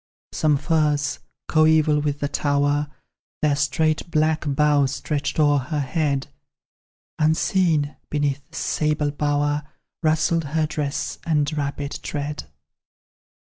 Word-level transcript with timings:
Some 0.31 0.57
firs, 0.57 1.19
coeval 1.47 1.99
with 2.01 2.21
the 2.21 2.27
tower, 2.27 2.87
Their 3.43 3.55
straight 3.55 4.09
black 4.09 4.45
boughs 4.47 4.95
stretched 4.95 5.39
o'er 5.39 5.59
her 5.59 5.79
head; 5.79 6.25
Unseen, 7.19 7.95
beneath 8.09 8.41
this 8.49 8.57
sable 8.61 9.11
bower, 9.11 9.61
Rustled 10.01 10.45
her 10.55 10.65
dress 10.65 11.19
and 11.23 11.55
rapid 11.55 11.99
tread. 12.01 12.45